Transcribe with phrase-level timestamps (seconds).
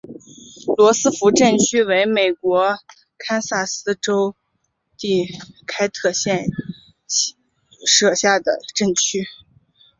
[0.79, 2.79] 罗斯福镇区为美国
[3.19, 4.35] 堪萨斯州
[4.97, 5.27] 第
[5.67, 6.47] 开特县
[7.85, 9.25] 辖下的镇区。